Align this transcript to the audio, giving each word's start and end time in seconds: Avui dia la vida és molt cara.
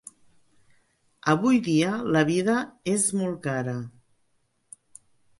Avui 1.33 1.59
dia 1.67 1.91
la 2.15 2.23
vida 2.29 2.55
és 2.93 3.05
molt 3.19 3.37
cara. 3.43 3.75